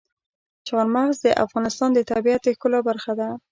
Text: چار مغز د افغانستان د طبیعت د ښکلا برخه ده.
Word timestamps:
چار 0.67 0.85
مغز 0.95 1.17
د 1.21 1.27
افغانستان 1.45 1.89
د 1.93 1.99
طبیعت 2.11 2.41
د 2.43 2.47
ښکلا 2.55 2.79
برخه 2.89 3.13
ده. 3.19 3.29